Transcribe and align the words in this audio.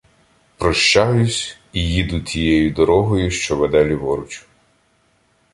Прощаюсь 0.57 1.57
і 1.73 1.93
їду 1.93 2.21
тією 2.21 2.71
дорогою, 2.71 3.31
що 3.31 3.55
веде 3.55 3.85
ліворуч. 3.85 4.45